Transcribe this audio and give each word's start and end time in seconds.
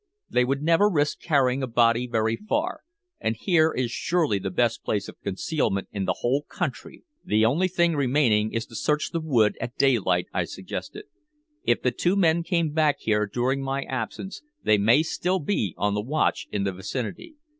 They 0.31 0.43
would 0.45 0.63
never 0.63 0.89
risk 0.89 1.21
carrying 1.21 1.61
a 1.61 1.67
body 1.67 2.07
very 2.07 2.35
far, 2.35 2.79
and 3.19 3.35
here 3.39 3.71
is 3.71 3.91
surely 3.91 4.39
the 4.39 4.49
best 4.49 4.83
place 4.83 5.07
of 5.07 5.21
concealment 5.21 5.89
in 5.91 6.05
the 6.05 6.21
whole 6.21 6.41
country." 6.49 7.03
"The 7.23 7.45
only 7.45 7.67
thing 7.67 7.95
remaining 7.95 8.51
is 8.51 8.65
to 8.65 8.75
search 8.75 9.11
the 9.11 9.19
wood 9.21 9.59
at 9.61 9.77
daylight," 9.77 10.25
I 10.33 10.45
suggested. 10.45 11.03
"If 11.65 11.83
the 11.83 11.91
two 11.91 12.15
men 12.15 12.41
came 12.41 12.71
back 12.71 12.95
here 13.01 13.27
during 13.31 13.61
my 13.61 13.83
absence 13.83 14.41
they 14.63 14.79
may 14.79 15.03
still 15.03 15.37
be 15.37 15.75
on 15.77 15.93
the 15.93 16.01
watch 16.01 16.47
in 16.51 16.63
the 16.63 16.71
vicinity." 16.71 17.35